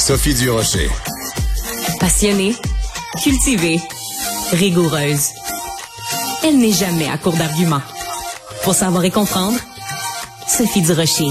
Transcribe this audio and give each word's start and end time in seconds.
Sophie 0.00 0.32
Durocher. 0.32 0.88
Passionnée, 2.00 2.54
cultivée, 3.22 3.78
rigoureuse. 4.50 5.28
Elle 6.42 6.56
n'est 6.56 6.72
jamais 6.72 7.06
à 7.06 7.18
court 7.18 7.36
d'arguments. 7.36 7.82
Pour 8.64 8.74
savoir 8.74 9.04
et 9.04 9.10
comprendre, 9.10 9.58
Sophie 10.48 10.80
Durocher. 10.80 11.30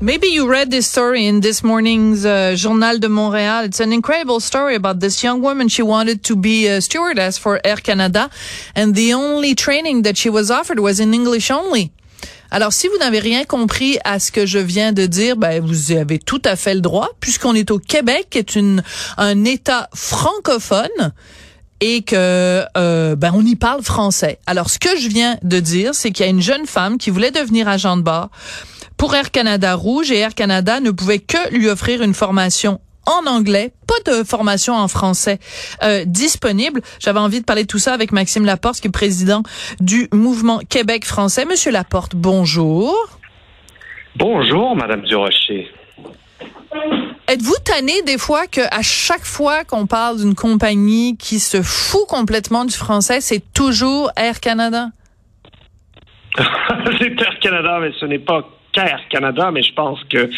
Maybe 0.00 0.26
you 0.26 0.48
read 0.48 0.72
this 0.72 0.88
story 0.88 1.26
in 1.26 1.40
this 1.40 1.62
morning's 1.62 2.26
uh, 2.26 2.56
Journal 2.56 2.98
de 2.98 3.08
Montréal. 3.08 3.64
It's 3.66 3.80
an 3.80 3.92
incredible 3.92 4.40
story 4.40 4.74
about 4.74 4.98
this 4.98 5.22
young 5.22 5.40
woman. 5.40 5.68
She 5.68 5.82
wanted 5.82 6.24
to 6.24 6.36
be 6.36 6.66
a 6.66 6.80
stewardess 6.80 7.38
for 7.38 7.60
Air 7.64 7.76
Canada, 7.76 8.28
and 8.74 8.96
the 8.96 9.12
only 9.12 9.54
training 9.54 10.02
that 10.02 10.16
she 10.16 10.30
was 10.30 10.50
offered 10.50 10.80
was 10.80 10.98
in 10.98 11.14
English 11.14 11.48
only. 11.50 11.92
Alors, 12.50 12.72
si 12.72 12.88
vous 12.88 12.98
n'avez 12.98 13.20
rien 13.20 13.44
compris 13.44 13.98
à 14.04 14.18
ce 14.18 14.32
que 14.32 14.46
je 14.46 14.58
viens 14.58 14.92
de 14.92 15.06
dire, 15.06 15.36
ben, 15.36 15.62
vous 15.64 15.92
avez 15.92 16.18
tout 16.18 16.42
à 16.44 16.56
fait 16.56 16.74
le 16.74 16.80
droit, 16.80 17.08
puisqu'on 17.20 17.54
est 17.54 17.70
au 17.70 17.78
Québec, 17.78 18.28
qui 18.30 18.38
est 18.38 18.56
une, 18.56 18.82
un 19.16 19.44
État 19.44 19.88
francophone 19.94 21.12
et 21.80 22.02
que 22.02 22.64
euh, 22.76 23.16
ben 23.16 23.32
on 23.34 23.44
y 23.44 23.56
parle 23.56 23.82
français. 23.82 24.38
Alors 24.46 24.68
ce 24.68 24.78
que 24.78 24.98
je 24.98 25.08
viens 25.08 25.38
de 25.42 25.60
dire, 25.60 25.94
c'est 25.94 26.10
qu'il 26.10 26.26
y 26.26 26.28
a 26.28 26.30
une 26.30 26.42
jeune 26.42 26.66
femme 26.66 26.98
qui 26.98 27.10
voulait 27.10 27.30
devenir 27.30 27.68
agent 27.68 27.96
de 27.96 28.02
bord 28.02 28.28
pour 28.96 29.14
Air 29.14 29.30
Canada 29.30 29.74
Rouge 29.74 30.10
et 30.10 30.18
Air 30.18 30.34
Canada 30.34 30.80
ne 30.80 30.90
pouvait 30.90 31.20
que 31.20 31.54
lui 31.54 31.70
offrir 31.70 32.02
une 32.02 32.12
formation 32.12 32.80
en 33.06 33.26
anglais, 33.26 33.72
pas 33.86 34.12
de 34.12 34.24
formation 34.24 34.74
en 34.74 34.88
français 34.88 35.38
euh, 35.82 36.04
disponible. 36.06 36.80
J'avais 36.98 37.18
envie 37.18 37.40
de 37.40 37.44
parler 37.44 37.62
de 37.62 37.68
tout 37.68 37.78
ça 37.78 37.92
avec 37.92 38.12
Maxime 38.12 38.44
Laporte, 38.44 38.80
qui 38.80 38.88
est 38.88 38.92
président 38.92 39.42
du 39.80 40.08
mouvement 40.12 40.58
Québec 40.58 41.04
français. 41.04 41.44
Monsieur 41.44 41.72
Laporte, 41.72 42.14
bonjour. 42.14 42.94
Bonjour, 44.16 44.76
Madame 44.76 45.02
Durocher. 45.02 45.68
Êtes-vous 47.28 47.56
tanné 47.64 48.02
des 48.02 48.18
fois 48.18 48.46
que 48.46 48.60
à 48.60 48.82
chaque 48.82 49.24
fois 49.24 49.64
qu'on 49.64 49.86
parle 49.86 50.18
d'une 50.18 50.34
compagnie 50.34 51.16
qui 51.16 51.38
se 51.38 51.62
fout 51.62 52.06
complètement 52.08 52.64
du 52.64 52.74
français, 52.74 53.20
c'est 53.20 53.42
toujours 53.52 54.10
Air 54.16 54.40
Canada? 54.40 54.88
c'est 56.36 57.20
Air 57.20 57.38
Canada, 57.40 57.78
mais 57.80 57.92
ce 58.00 58.06
n'est 58.06 58.18
pas 58.18 58.48
qu'Air 58.72 59.00
Canada, 59.08 59.50
mais 59.52 59.62
je 59.62 59.72
pense 59.74 60.02
que 60.04 60.30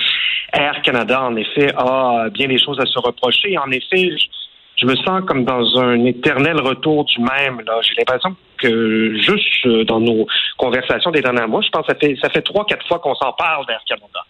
Air 0.53 0.83
Canada, 0.83 1.23
en 1.23 1.37
effet, 1.37 1.73
a 1.77 2.29
bien 2.31 2.49
des 2.49 2.59
choses 2.59 2.79
à 2.81 2.87
se 2.87 2.99
reprocher. 2.99 3.57
En 3.59 3.71
effet, 3.71 4.11
je, 4.77 4.87
me 4.87 4.95
sens 4.97 5.23
comme 5.27 5.45
dans 5.45 5.79
un 5.79 6.05
éternel 6.05 6.61
retour 6.61 7.05
du 7.05 7.21
même. 7.21 7.63
J'ai 7.83 7.95
l'impression 7.99 8.37
que 8.59 9.17
juste 9.21 9.67
dans 9.87 10.01
nos 10.01 10.27
conversations 10.59 11.11
des 11.11 11.23
derniers 11.23 11.47
mois, 11.47 11.63
je 11.63 11.71
pense 11.71 11.87
que 11.87 11.93
ça 11.93 11.99
fait 11.99 12.17
ça 12.21 12.29
fait 12.29 12.43
trois, 12.43 12.65
quatre 12.67 12.87
fois 12.87 12.99
qu'on 12.99 13.15
s'en 13.15 13.33
parle 13.33 13.67
d'Air 13.67 13.81
Canada. 13.87 14.25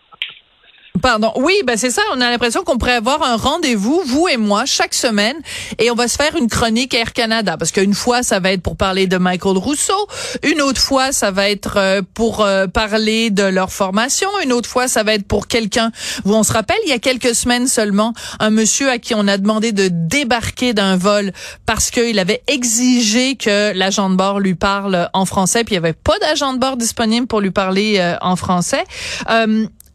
Pardon. 1.02 1.32
Oui, 1.34 1.54
ben 1.66 1.76
c'est 1.76 1.90
ça. 1.90 2.00
On 2.14 2.20
a 2.20 2.30
l'impression 2.30 2.62
qu'on 2.62 2.78
pourrait 2.78 2.94
avoir 2.94 3.24
un 3.24 3.36
rendez-vous, 3.36 4.02
vous 4.06 4.28
et 4.28 4.36
moi, 4.36 4.66
chaque 4.66 4.94
semaine, 4.94 5.36
et 5.80 5.90
on 5.90 5.96
va 5.96 6.06
se 6.06 6.16
faire 6.16 6.36
une 6.36 6.48
chronique 6.48 6.94
Air 6.94 7.12
Canada. 7.12 7.56
Parce 7.56 7.72
qu'une 7.72 7.92
fois, 7.92 8.22
ça 8.22 8.38
va 8.38 8.52
être 8.52 8.62
pour 8.62 8.76
parler 8.76 9.08
de 9.08 9.16
Michael 9.16 9.58
Rousseau. 9.58 10.06
Une 10.44 10.62
autre 10.62 10.80
fois, 10.80 11.10
ça 11.10 11.32
va 11.32 11.50
être 11.50 11.76
euh, 11.76 12.02
pour 12.14 12.40
euh, 12.40 12.68
parler 12.68 13.30
de 13.30 13.42
leur 13.42 13.72
formation. 13.72 14.28
Une 14.44 14.52
autre 14.52 14.68
fois, 14.68 14.86
ça 14.86 15.02
va 15.02 15.14
être 15.14 15.26
pour 15.26 15.48
quelqu'un. 15.48 15.90
Vous, 16.24 16.34
on 16.34 16.44
se 16.44 16.52
rappelle, 16.52 16.78
il 16.86 16.90
y 16.90 16.94
a 16.94 17.00
quelques 17.00 17.34
semaines 17.34 17.66
seulement, 17.66 18.14
un 18.38 18.50
monsieur 18.50 18.88
à 18.88 18.98
qui 18.98 19.16
on 19.16 19.26
a 19.26 19.38
demandé 19.38 19.72
de 19.72 19.88
débarquer 19.90 20.72
d'un 20.72 20.96
vol 20.96 21.32
parce 21.66 21.90
qu'il 21.90 22.20
avait 22.20 22.44
exigé 22.46 23.34
que 23.34 23.72
l'agent 23.74 24.08
de 24.08 24.14
bord 24.14 24.38
lui 24.38 24.54
parle 24.54 25.10
en 25.14 25.26
français, 25.26 25.64
puis 25.64 25.74
il 25.74 25.80
n'y 25.80 25.84
avait 25.84 25.94
pas 25.94 26.18
d'agent 26.20 26.52
de 26.52 26.58
bord 26.58 26.76
disponible 26.76 27.26
pour 27.26 27.40
lui 27.40 27.50
parler 27.50 27.96
euh, 27.98 28.14
en 28.20 28.36
français 28.36 28.84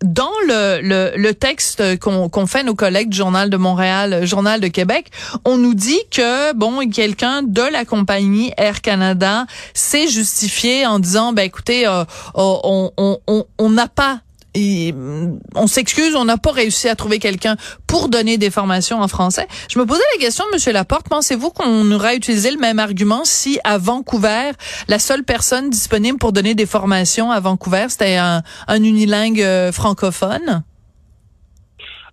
dans 0.03 0.31
le, 0.48 0.80
le, 0.81 1.12
le 1.17 1.34
texte 1.34 2.00
qu'on 2.00 2.48
fait 2.48 2.64
nos 2.64 2.76
collègues 2.76 3.09
du 3.09 3.17
Journal 3.17 3.50
de 3.50 3.58
Montréal, 3.58 4.26
Journal 4.26 4.59
de 4.59 4.67
Québec, 4.67 5.12
on 5.45 5.58
nous 5.58 5.73
dit 5.73 6.02
que 6.12 6.53
bon, 6.53 6.88
quelqu'un 6.90 7.41
de 7.44 7.62
la 7.62 7.85
compagnie 7.85 8.53
Air 8.58 8.81
Canada 8.81 9.46
s'est 9.74 10.08
justifié 10.08 10.85
en 10.85 11.00
disant, 11.00 11.34
ben 11.34 11.44
écoutez, 11.44 11.88
euh, 11.88 12.03
on 12.35 12.91
n'a 12.97 13.18
on, 13.28 13.46
on, 13.58 13.88
pas 13.88 14.19
Mm, 14.57 15.40
on 15.56 15.68
s'excuse, 15.68 16.16
on 16.16 16.25
n'a 16.25 16.38
pas 16.38 16.51
réussi 16.51 16.90
à 16.90 16.95
trouver 16.95 17.19
quelqu'un 17.19 17.56
pour 17.88 18.09
donner 18.09 18.38
des 18.38 18.50
formations 18.50 19.00
en 19.00 19.07
français. 19.07 19.47
Je 19.69 19.79
me 19.79 19.85
posais 19.85 20.03
la 20.16 20.22
question, 20.22 20.45
Monsieur 20.53 20.73
Laporte, 20.73 21.07
pensez-vous 21.09 21.51
qu'on 21.51 21.91
aurait 21.91 22.16
utilisé 22.16 22.51
le 22.51 22.57
même 22.57 22.79
argument 22.79 23.22
si 23.23 23.59
à 23.63 23.78
Vancouver, 23.78 24.51
la 24.88 25.00
seule 25.00 25.23
personne 25.23 25.69
disponible 25.69 26.17
pour 26.17 26.31
donner 26.31 26.56
des 26.56 26.66
formations 26.66 27.31
à 27.31 27.40
Vancouver, 27.40 27.85
c'était 27.90 28.17
un, 28.17 28.41
unilingue 28.69 29.41
euh, 29.41 29.72
francophone? 29.72 30.63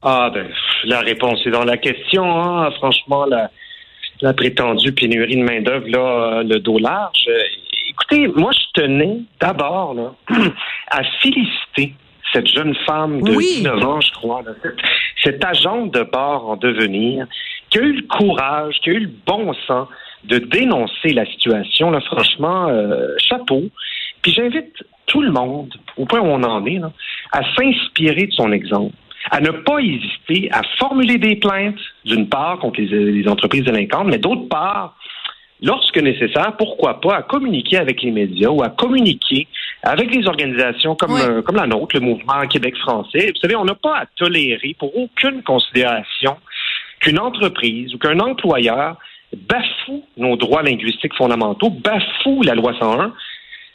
Ah 0.03 0.31
ben, 0.33 0.49
la 0.85 1.01
réponse 1.01 1.41
est 1.47 1.51
dans 1.51 1.65
la 1.65 1.77
question. 1.79 2.25
Hein. 2.25 2.71
Franchement, 2.79 3.25
la, 3.27 3.51
prétendue 4.35 4.93
pénurie 4.93 5.37
de 5.37 5.43
main 5.43 5.61
d'œuvre 5.61 5.89
là, 5.89 6.43
le 6.43 6.59
dos 6.59 6.79
large. 6.79 7.29
Écoutez, 7.91 8.29
moi 8.29 8.51
je 8.53 8.83
tenais 8.83 9.21
d'abord 9.41 9.95
à 10.91 11.03
féliciter 11.23 11.95
cette 12.35 12.49
jeune 12.49 12.75
femme 12.87 13.23
de 13.23 13.33
19 13.33 13.85
ans, 13.85 14.01
je 14.01 14.13
crois, 14.13 14.43
cette, 15.23 15.45
agente 15.45 15.95
de 15.95 16.03
bord 16.03 16.51
en 16.51 16.57
devenir, 16.57 17.27
qui 17.71 17.79
a 17.79 17.83
eu 17.83 17.93
le 17.93 18.03
courage, 18.03 18.75
qui 18.83 18.91
a 18.91 18.93
eu 18.95 19.01
le 19.01 19.11
bon 19.27 19.55
sens 19.67 19.89
de 20.25 20.39
dénoncer 20.39 21.11
la 21.11 21.25
situation, 21.27 21.91
là, 21.91 22.01
franchement, 22.01 22.69
euh, 22.69 23.15
chapeau. 23.19 23.63
Puis 24.23 24.33
j'invite 24.33 24.85
tout 25.07 25.21
le 25.21 25.31
monde, 25.31 25.73
au 25.97 26.07
point 26.07 26.21
où 26.21 26.27
on 26.27 26.43
en 26.43 26.65
est, 26.67 26.81
à 27.33 27.43
s'inspirer 27.55 28.27
de 28.27 28.33
son 28.33 28.53
exemple, 28.53 28.95
à 29.31 29.41
ne 29.41 29.51
pas 29.51 29.79
hésiter 29.79 30.49
à 30.51 30.63
formuler 30.79 31.19
des 31.19 31.37
plaintes, 31.37 31.81
d'une 32.05 32.29
part, 32.29 32.59
contre 32.59 32.81
les, 32.81 33.13
les 33.13 33.29
entreprises 33.29 33.65
délinquantes, 33.65 34.09
mais 34.09 34.19
d'autre 34.19 34.49
part, 34.49 34.97
lorsque 35.63 35.99
nécessaire, 35.99 36.55
pourquoi 36.59 37.01
pas, 37.01 37.17
à 37.17 37.23
communiquer 37.23 37.79
avec 37.79 38.03
les 38.03 38.11
médias 38.11 38.51
ou 38.51 38.63
à 38.63 38.71
communiquer 38.71 39.47
avec 39.85 40.15
les 40.15 40.27
organisations 40.27 40.97
comme, 40.97 41.17
euh, 41.17 41.43
comme 41.43 41.57
la 41.57 41.67
nôtre, 41.67 41.95
le 41.95 42.01
mouvement 42.01 42.47
Québec 42.49 42.77
français. 42.79 43.33
Vous 43.35 43.41
savez, 43.41 43.55
on 43.55 43.65
n'a 43.65 43.75
pas 43.75 43.99
à 43.99 44.07
tolérer 44.17 44.75
pour 44.79 44.97
aucune 44.97 45.43
considération 45.43 46.37
qu'une 47.01 47.19
entreprise 47.19 47.95
ou 47.95 47.99
qu'un 47.99 48.19
employeur 48.19 48.97
bafoue 49.35 50.05
nos 50.17 50.37
droits 50.37 50.63
linguistiques 50.63 51.15
fondamentaux, 51.15 51.71
bafoue 51.71 52.43
la 52.43 52.55
loi 52.55 52.73
101, 52.79 53.13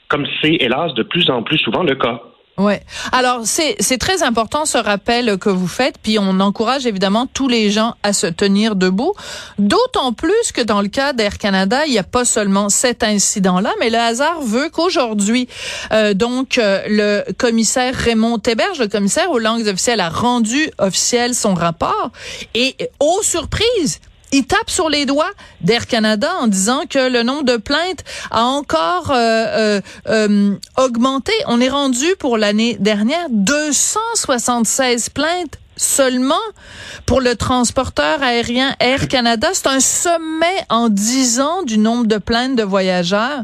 comme 0.08 0.26
c'est 0.42 0.56
hélas 0.60 0.94
de 0.96 1.04
plus 1.04 1.30
en 1.30 1.44
plus 1.44 1.60
souvent 1.60 1.84
le 1.84 1.96
cas. 1.96 2.22
Ouais. 2.60 2.84
Alors 3.14 3.42
c'est 3.46 3.78
c'est 3.80 3.98
très 3.98 4.22
important 4.22 4.66
ce 4.66 4.78
rappel 4.78 5.38
que 5.38 5.50
vous 5.50 5.68
faites, 5.68 5.98
puis 5.98 6.20
on 6.20 6.42
encourage 6.42 6.86
évidemment 6.86 7.26
tous 7.26 7.48
les 7.48 7.72
gens 7.72 7.96
à 8.04 8.12
se 8.12 8.28
tenir 8.28 8.76
debout. 8.76 9.14
D'autant 9.60 10.12
plus 10.12 10.52
que 10.54 10.60
dans 10.60 10.82
le 10.82 10.90
cas 10.90 11.14
d'Air 11.14 11.38
Canada, 11.38 11.86
il 11.86 11.92
n'y 11.94 11.98
a 11.98 12.04
pas 12.04 12.26
seulement 12.26 12.68
cet 12.68 13.02
incident-là, 13.02 13.72
mais 13.80 13.90
le 13.90 13.98
hasard 13.98 14.42
veut 14.42 14.70
qu'aujourd'hui, 14.70 15.48
euh, 15.94 16.14
donc 16.14 16.58
euh, 16.58 16.82
le 16.90 17.32
commissaire 17.38 17.96
Raymond 17.96 18.40
Théberge, 18.40 18.80
le 18.80 18.90
commissaire 18.90 19.32
aux 19.32 19.40
langues 19.40 19.66
officielles, 19.66 20.02
a 20.02 20.10
rendu 20.10 20.70
officiel 20.80 21.36
son 21.36 21.54
rapport 21.54 22.12
et, 22.56 22.76
aux 23.00 23.24
surprises, 23.24 24.02
il 24.32 24.46
tape 24.46 24.70
sur 24.70 24.90
les 24.90 25.06
doigts 25.06 25.32
d'Air 25.62 25.88
Canada 25.88 26.30
en 26.40 26.48
disant 26.48 26.84
que 26.90 27.12
le 27.12 27.24
nombre 27.24 27.44
de 27.44 27.58
plaintes 27.58 28.04
a 28.32 28.44
encore 28.44 29.12
euh, 29.12 29.16
euh, 29.16 29.82
euh, 30.08 30.56
augmenté. 30.78 31.32
On 31.48 31.60
est 31.62 31.70
rendu 31.70 32.06
pour 32.20 32.38
l'année 32.38 32.78
dernière 32.80 33.26
276 33.30 35.10
plaintes 35.10 35.60
seulement 35.76 36.36
pour 37.06 37.22
le 37.22 37.36
transporteur 37.36 38.22
aérien 38.22 38.76
Air 38.80 39.08
Canada. 39.08 39.50
C'est 39.54 39.68
un 39.68 39.80
sommet 39.80 40.46
en 40.70 40.90
10 40.90 41.40
ans 41.40 41.64
du 41.64 41.78
nombre 41.78 42.06
de 42.06 42.18
plaintes 42.18 42.56
de 42.56 42.64
voyageurs. 42.64 43.44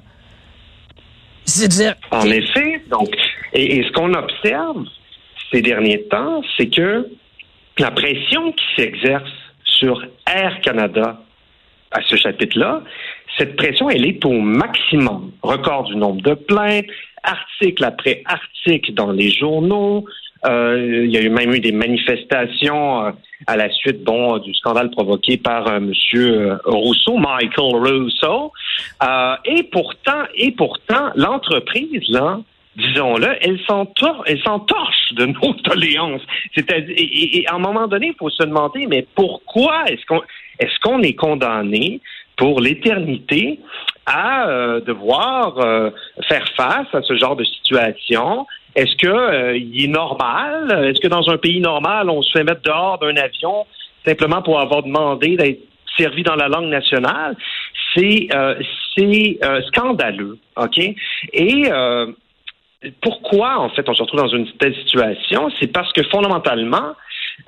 C'est-à-dire... 1.45 1.95
En 2.11 2.25
effet, 2.25 2.83
donc, 2.89 3.09
et 3.53 3.83
ce 3.83 3.91
qu'on 3.93 4.13
observe 4.13 4.83
ces 5.51 5.61
derniers 5.61 6.03
temps, 6.09 6.41
c'est 6.57 6.67
que 6.67 7.07
la 7.77 7.91
pression 7.91 8.51
qui 8.51 8.65
s'exerce 8.75 9.31
sur 9.77 10.01
Air 10.27 10.59
Canada 10.61 11.19
à 11.91 12.01
ce 12.01 12.15
chapitre-là, 12.15 12.81
cette 13.37 13.55
pression, 13.55 13.89
elle 13.89 14.05
est 14.05 14.23
au 14.25 14.31
maximum. 14.31 15.31
Record 15.41 15.85
du 15.85 15.95
nombre 15.95 16.21
de 16.21 16.33
plaintes, 16.33 16.85
article 17.23 17.83
après 17.83 18.23
article 18.25 18.93
dans 18.93 19.11
les 19.11 19.29
journaux. 19.29 20.05
Euh, 20.45 21.03
il 21.05 21.11
y 21.11 21.17
a 21.17 21.21
eu 21.21 21.29
même 21.29 21.53
eu 21.53 21.59
des 21.59 21.71
manifestations 21.71 23.05
euh, 23.05 23.11
à 23.47 23.57
la 23.57 23.69
suite 23.71 24.03
bon, 24.03 24.37
du 24.37 24.53
scandale 24.53 24.91
provoqué 24.91 25.37
par 25.37 25.67
euh, 25.67 25.77
M. 25.77 26.59
Rousseau, 26.65 27.17
Michael 27.17 27.75
Rousseau. 27.75 28.51
et 29.45 29.63
pourtant, 29.63 30.23
et 30.35 30.51
pourtant, 30.51 31.09
l'entreprise, 31.15 32.03
là, 32.09 32.39
disons-le, 32.75 33.37
elle 33.41 33.59
s'entorche 33.67 35.13
de 35.13 35.25
nos 35.25 35.53
doléances. 35.63 36.21
C'est-à-dire, 36.53 36.95
et, 36.97 37.45
à 37.47 37.55
un 37.55 37.59
moment 37.59 37.87
donné, 37.87 38.07
il 38.07 38.15
faut 38.17 38.29
se 38.29 38.43
demander, 38.43 38.85
mais 38.87 39.05
pourquoi 39.15 39.85
est-ce 39.87 40.05
qu'on 40.05 40.21
est-ce 40.59 40.79
qu'on 40.81 41.01
est 41.01 41.15
condamné 41.15 41.99
pour 42.37 42.61
l'éternité 42.61 43.59
à 44.05 44.47
euh, 44.47 44.79
devoir 44.81 45.57
euh, 45.59 45.89
faire 46.27 46.47
face 46.55 46.87
à 46.93 47.01
ce 47.01 47.15
genre 47.17 47.35
de 47.35 47.43
situation? 47.43 48.45
Est-ce 48.75 48.95
que 48.97 49.55
il 49.55 49.85
est 49.85 49.87
normal? 49.87 50.85
Est-ce 50.89 50.99
que 50.99 51.07
dans 51.07 51.29
un 51.29 51.37
pays 51.37 51.61
normal, 51.61 52.09
on 52.09 52.21
se 52.21 52.31
fait 52.37 52.43
mettre 52.43 52.61
dehors 52.61 52.99
d'un 52.99 53.15
avion 53.15 53.65
simplement 54.05 54.41
pour 54.41 54.59
avoir 54.59 54.83
demandé 54.83 55.37
d'être 55.37 55.61
servi 55.97 56.23
dans 56.23 56.35
la 56.35 56.49
langue 56.49 56.69
nationale? 56.69 57.37
C'est 57.95 58.27
c'est 58.97 59.39
scandaleux, 59.67 60.37
ok? 60.57 60.77
Et 61.31 61.71
pourquoi, 63.01 63.59
en 63.59 63.69
fait, 63.69 63.87
on 63.87 63.93
se 63.93 64.01
retrouve 64.01 64.21
dans 64.21 64.27
une 64.27 64.49
telle 64.53 64.75
situation? 64.75 65.49
C'est 65.59 65.71
parce 65.71 65.91
que 65.93 66.03
fondamentalement, 66.03 66.95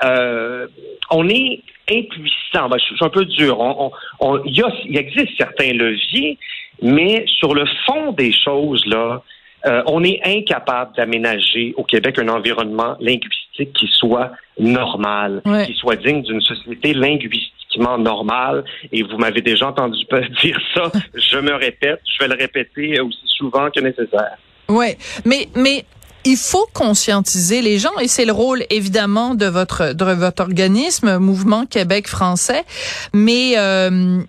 euh, 0.04 0.68
on 1.10 1.28
est 1.30 1.62
impuissant. 1.89 2.69
Ben, 2.69 2.78
je, 2.78 2.95
suis 2.95 3.06
un 3.06 3.10
peu 3.10 3.25
dur. 3.25 3.60
On, 3.60 4.44
il, 4.45 4.57
y 4.57 4.62
a, 4.62 4.69
il, 4.86 4.98
existe 4.98 5.38
certains 5.38 5.74
leviers, 5.74 6.38
mais 6.81 7.25
sur 7.28 7.54
le 7.54 7.66
fond 7.86 8.12
des 8.12 8.31
choses, 8.31 8.86
là, 8.86 9.22
euh, 9.66 9.81
on 9.88 10.04
est 10.04 10.22
incapable 10.24 10.95
d'aménager 10.95 11.74
au 11.78 11.83
Québec 11.83 12.19
un 12.19 12.28
environnement 12.28 12.95
linguistique 13.00 13.74
qui 13.74 13.88
soit 13.88 14.31
normal, 14.60 15.42
qui 15.66 15.74
soit 15.74 15.95
digne 15.95 16.22
d'une 16.22 16.42
société 16.42 16.94
linguistiquement 16.94 17.98
normale. 17.98 18.63
Et 18.92 19.04
vous 19.04 19.18
m'avez 19.18 19.42
déjà 19.42 19.68
entendu 19.68 20.04
dire 20.44 20.60
ça. 20.75 20.92
je 21.16 21.38
me 21.40 21.54
répète, 21.54 22.01
je 22.06 22.19
vais 22.19 22.28
le 22.28 22.40
répéter 22.40 23.00
aussi 23.00 23.24
souvent 23.25 23.69
que 23.72 23.80
nécessaire. 23.80 24.38
Ouais, 24.69 24.98
mais 25.25 25.50
mais 25.56 25.86
il 26.25 26.38
faut 26.38 26.68
conscientiser 26.74 27.62
les 27.62 27.80
gens 27.80 27.98
et 28.02 28.08
c'est 28.08 28.25
le 28.25 28.34
rôle 28.34 28.66
évidemment 28.69 29.34
de 29.34 29.46
votre 29.46 29.94
de 29.94 30.06
votre 30.14 30.42
organisme 30.42 31.18
Mouvement 31.18 31.66
Québec 31.66 32.08
français, 32.08 32.66
mais 33.14 33.54
euh, 33.58 34.22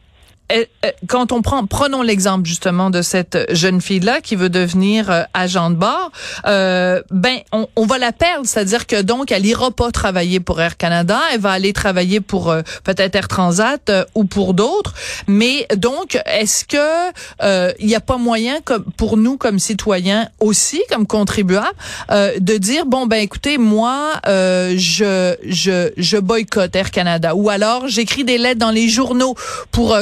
quand 1.08 1.32
on 1.32 1.42
prend, 1.42 1.66
prenons 1.66 2.02
l'exemple 2.02 2.46
justement 2.46 2.90
de 2.90 3.02
cette 3.02 3.38
jeune 3.50 3.80
fille-là 3.80 4.20
qui 4.20 4.34
veut 4.34 4.48
devenir 4.48 5.10
euh, 5.10 5.22
agent 5.34 5.70
de 5.70 5.74
bord, 5.74 6.10
euh, 6.46 7.02
ben 7.10 7.38
on, 7.52 7.68
on, 7.76 7.84
va 7.84 7.98
la 7.98 8.12
perdre, 8.12 8.46
c'est-à-dire 8.46 8.86
que 8.86 9.02
donc 9.02 9.30
elle 9.30 9.44
ira 9.44 9.70
pas 9.70 9.90
travailler 9.90 10.40
pour 10.40 10.60
Air 10.60 10.76
Canada, 10.76 11.20
elle 11.32 11.40
va 11.40 11.50
aller 11.50 11.72
travailler 11.72 12.20
pour 12.20 12.54
peut-être 12.84 13.14
Air 13.14 13.28
Transat 13.28 13.90
ou 14.14 14.24
pour 14.24 14.54
d'autres, 14.54 14.94
mais 15.26 15.66
donc 15.76 16.18
est-ce 16.26 16.64
que 16.64 17.74
il 17.80 17.86
n'y 17.86 17.94
a 17.94 18.00
pas 18.00 18.16
moyen 18.16 18.60
comme 18.64 18.84
pour 18.96 19.16
nous 19.16 19.36
comme 19.36 19.58
citoyens 19.58 20.28
aussi 20.40 20.80
comme 20.90 21.06
contribuables 21.06 21.68
de 22.10 22.56
dire 22.56 22.86
bon 22.86 23.06
ben 23.06 23.16
écoutez 23.16 23.58
moi 23.58 24.20
je 24.24 25.36
je 25.46 25.92
je 25.96 26.16
boycotte 26.18 26.74
Air 26.74 26.90
Canada. 26.90 27.34
Ou 27.34 27.50
alors 27.50 27.88
j'écris 27.88 28.24
des 28.24 28.38
lettres 28.38 28.58
dans 28.58 28.70
les 28.70 28.88
journaux 28.88 29.34
pour 29.70 29.96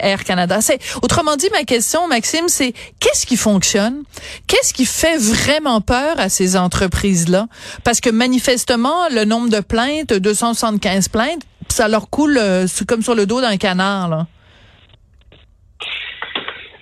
Air 0.00 0.24
Canada. 0.24 0.60
C'est 0.60 0.80
autrement 1.02 1.36
dit 1.36 1.48
ma 1.52 1.64
question 1.64 2.08
Maxime, 2.08 2.48
c'est 2.48 2.72
qu'est-ce 3.00 3.26
qui 3.26 3.36
fonctionne? 3.36 4.02
Qu'est-ce 4.46 4.72
qui 4.72 4.86
fait 4.86 5.18
vraiment 5.18 5.80
peur 5.80 6.18
à 6.18 6.28
ces 6.28 6.56
entreprises-là? 6.56 7.48
Parce 7.84 8.00
que 8.00 8.10
manifestement 8.10 9.08
le 9.10 9.24
nombre 9.24 9.48
de 9.48 9.60
plaintes, 9.60 10.12
275 10.12 11.08
plaintes, 11.08 11.42
ça 11.68 11.88
leur 11.88 12.10
coule 12.10 12.38
euh, 12.38 12.66
comme 12.86 13.02
sur 13.02 13.14
le 13.14 13.26
dos 13.26 13.40
d'un 13.40 13.56
canard 13.56 14.08
là. 14.08 14.26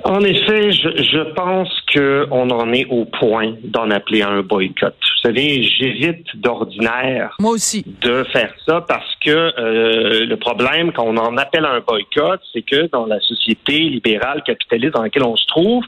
En 0.05 0.21
effet, 0.21 0.71
je, 0.71 1.03
je 1.03 1.33
pense 1.33 1.71
qu'on 1.95 2.51
en 2.51 2.73
est 2.75 2.85
au 2.91 3.07
point 3.07 3.55
d'en 3.65 3.91
appeler 3.91 4.21
un 4.23 4.43
boycott. 4.43 4.95
Vous 5.01 5.21
savez, 5.31 5.63
j'évite 5.63 6.27
d'ordinaire 6.37 7.35
Moi 7.41 7.53
aussi. 7.53 7.85
de 8.03 8.23
faire 8.25 8.53
ça 8.67 8.83
parce 8.87 9.15
que 9.25 9.31
euh, 9.31 10.27
le 10.27 10.37
problème 10.37 10.93
quand 10.93 11.05
on 11.07 11.17
en 11.17 11.39
appelle 11.39 11.65
un 11.65 11.81
boycott, 11.81 12.41
c'est 12.53 12.61
que 12.61 12.87
dans 12.93 13.07
la 13.07 13.19
société 13.21 13.79
libérale 13.79 14.43
capitaliste 14.45 14.93
dans 14.93 15.03
laquelle 15.03 15.23
on 15.25 15.37
se 15.37 15.47
trouve, 15.47 15.83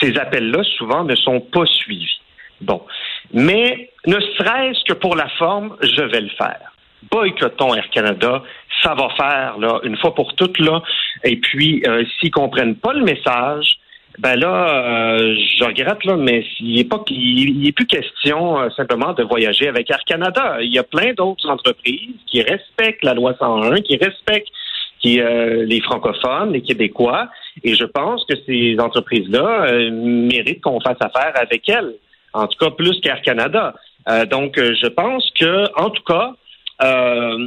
ces 0.00 0.18
appels-là 0.18 0.64
souvent 0.76 1.04
ne 1.04 1.14
sont 1.14 1.40
pas 1.40 1.64
suivis. 1.66 2.20
Bon, 2.60 2.82
mais 3.32 3.90
ne 4.06 4.18
serait-ce 4.36 4.84
que 4.84 4.94
pour 4.94 5.14
la 5.14 5.28
forme, 5.38 5.76
je 5.80 6.02
vais 6.02 6.20
le 6.20 6.30
faire. 6.30 6.72
Boycottons 7.10 7.74
Air 7.74 7.88
Canada, 7.90 8.42
ça 8.82 8.94
va 8.94 9.08
faire 9.16 9.58
là 9.58 9.80
une 9.84 9.96
fois 9.96 10.14
pour 10.14 10.34
toutes 10.34 10.58
là. 10.58 10.82
Et 11.24 11.36
puis 11.36 11.82
euh, 11.86 12.04
s'ils 12.18 12.30
comprennent 12.30 12.76
pas 12.76 12.92
le 12.92 13.04
message, 13.04 13.78
ben 14.18 14.36
là, 14.36 14.84
euh, 14.84 15.36
je 15.56 15.64
regrette 15.64 16.04
là, 16.04 16.16
mais 16.16 16.44
il 16.58 16.74
n'est 16.74 16.84
pas, 16.84 17.02
il, 17.08 17.66
est 17.66 17.72
plus 17.72 17.86
question 17.86 18.60
euh, 18.60 18.68
simplement 18.70 19.12
de 19.12 19.22
voyager 19.22 19.68
avec 19.68 19.90
Air 19.90 20.04
Canada. 20.04 20.58
Il 20.60 20.72
y 20.72 20.78
a 20.78 20.82
plein 20.82 21.14
d'autres 21.14 21.48
entreprises 21.48 22.16
qui 22.26 22.42
respectent 22.42 23.04
la 23.04 23.14
loi 23.14 23.34
101, 23.38 23.80
qui 23.80 23.96
respectent 23.96 24.48
qui, 25.00 25.18
les 25.18 25.80
francophones, 25.80 26.52
les 26.52 26.60
Québécois, 26.60 27.28
et 27.64 27.74
je 27.74 27.86
pense 27.86 28.22
que 28.26 28.34
ces 28.44 28.76
entreprises-là 28.78 29.88
méritent 29.90 30.60
qu'on 30.60 30.78
fasse 30.78 30.98
affaire 31.00 31.32
avec 31.36 31.66
elles. 31.70 31.94
En 32.34 32.46
tout 32.46 32.58
cas, 32.62 32.70
plus 32.70 33.00
qu'Air 33.00 33.22
Canada. 33.22 33.74
donc, 34.30 34.56
je 34.58 34.88
pense 34.88 35.30
que, 35.40 35.64
en 35.80 35.88
tout 35.88 36.02
cas, 36.02 36.34
euh, 36.82 37.38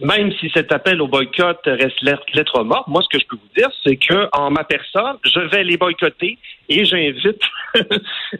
même 0.00 0.32
si 0.40 0.50
cet 0.54 0.72
appel 0.72 1.00
au 1.00 1.08
boycott 1.08 1.60
reste 1.64 2.02
lettre 2.02 2.62
morte, 2.64 2.88
moi, 2.88 3.02
ce 3.02 3.08
que 3.16 3.22
je 3.22 3.26
peux 3.28 3.36
vous 3.36 3.54
dire, 3.56 3.70
c'est 3.84 3.96
que 3.96 4.28
en 4.32 4.50
ma 4.50 4.64
personne, 4.64 5.16
je 5.24 5.40
vais 5.40 5.64
les 5.64 5.76
boycotter 5.76 6.38
et 6.68 6.84
j'invite 6.84 7.42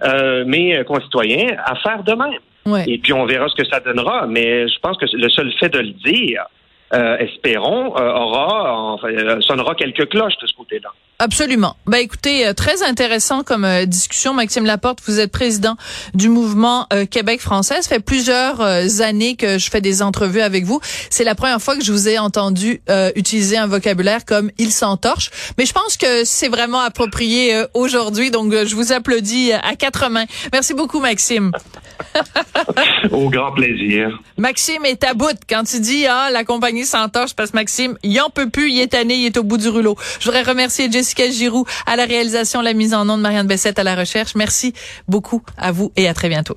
euh, 0.02 0.44
mes 0.44 0.82
concitoyens 0.84 1.56
à 1.64 1.76
faire 1.76 2.02
de 2.02 2.12
même. 2.12 2.86
Et 2.86 2.98
puis, 2.98 3.12
on 3.12 3.26
verra 3.26 3.48
ce 3.48 3.54
que 3.54 3.68
ça 3.68 3.80
donnera. 3.80 4.26
Mais 4.26 4.68
je 4.68 4.78
pense 4.80 4.96
que 4.96 5.06
le 5.12 5.28
seul 5.28 5.52
fait 5.58 5.68
de 5.68 5.80
le 5.80 5.90
dire, 5.90 6.46
euh, 6.94 7.16
espérons, 7.18 7.96
euh, 7.96 8.12
aura, 8.12 8.76
enfin, 8.92 9.08
euh, 9.08 9.40
sonnera 9.40 9.74
quelques 9.74 10.08
cloches 10.10 10.36
de 10.42 10.46
ce 10.46 10.54
côté-là. 10.54 10.90
Absolument. 11.22 11.76
Ben 11.86 11.98
écoutez, 11.98 12.52
très 12.56 12.82
intéressant 12.82 13.44
comme 13.44 13.64
discussion, 13.86 14.34
Maxime 14.34 14.64
Laporte. 14.64 14.98
Vous 15.06 15.20
êtes 15.20 15.30
président 15.30 15.76
du 16.14 16.28
mouvement 16.28 16.88
Québec 17.12 17.40
français. 17.40 17.80
Ça 17.80 17.90
fait 17.90 18.00
plusieurs 18.00 18.60
années 19.02 19.36
que 19.36 19.56
je 19.56 19.70
fais 19.70 19.80
des 19.80 20.02
entrevues 20.02 20.40
avec 20.40 20.64
vous. 20.64 20.80
C'est 21.10 21.22
la 21.22 21.36
première 21.36 21.62
fois 21.62 21.76
que 21.76 21.84
je 21.84 21.92
vous 21.92 22.08
ai 22.08 22.18
entendu 22.18 22.82
utiliser 23.14 23.56
un 23.56 23.68
vocabulaire 23.68 24.24
comme 24.24 24.50
il 24.58 24.72
s'entorche. 24.72 25.30
Mais 25.58 25.64
je 25.64 25.72
pense 25.72 25.96
que 25.96 26.24
c'est 26.24 26.48
vraiment 26.48 26.80
approprié 26.80 27.66
aujourd'hui. 27.72 28.32
Donc 28.32 28.52
je 28.52 28.74
vous 28.74 28.90
applaudis 28.92 29.52
à 29.52 29.76
quatre 29.76 30.10
mains. 30.10 30.26
Merci 30.52 30.74
beaucoup, 30.74 30.98
Maxime. 30.98 31.52
Au 33.12 33.30
grand 33.30 33.52
plaisir. 33.52 34.18
Maxime 34.38 34.84
est 34.84 35.04
à 35.04 35.14
bout 35.14 35.38
quand 35.48 35.62
tu 35.62 35.78
dis 35.78 36.04
ah 36.06 36.30
la 36.32 36.42
compagnie 36.44 36.84
s'entorche 36.84 37.34
parce 37.34 37.52
que 37.52 37.56
Maxime 37.56 37.96
il 38.02 38.20
en 38.20 38.28
peut 38.28 38.50
plus, 38.50 38.70
il 38.72 38.80
est 38.80 38.88
tanné, 38.88 39.14
il 39.14 39.26
est 39.26 39.36
au 39.36 39.44
bout 39.44 39.58
du 39.58 39.68
rouleau. 39.68 39.96
Je 40.18 40.24
voudrais 40.24 40.42
remercier 40.42 40.88
Jessica 41.12 41.30
Giroux 41.30 41.64
à 41.86 41.96
la 41.96 42.04
réalisation, 42.04 42.62
la 42.62 42.72
mise 42.72 42.94
en 42.94 43.04
nom 43.04 43.16
de 43.16 43.22
Marianne 43.22 43.46
Bessette 43.46 43.78
à 43.78 43.84
la 43.84 43.94
recherche. 43.94 44.34
Merci 44.34 44.72
beaucoup 45.08 45.42
à 45.56 45.72
vous 45.72 45.92
et 45.96 46.08
à 46.08 46.14
très 46.14 46.28
bientôt. 46.28 46.56